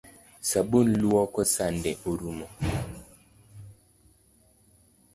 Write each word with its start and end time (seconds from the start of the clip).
Sabun 0.49 0.87
luoko 1.01 1.39
sande 1.53 1.91
orumo 2.09 2.47